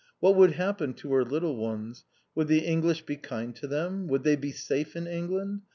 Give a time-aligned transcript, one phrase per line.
[0.19, 2.05] What would happen to her little ones?
[2.33, 4.07] Would the English be kind to them?
[4.07, 5.61] Would they be safe in England?